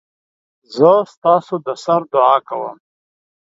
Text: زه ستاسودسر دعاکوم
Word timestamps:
زه 0.75 0.91
ستاسودسر 1.13 2.01
دعاکوم 2.13 2.77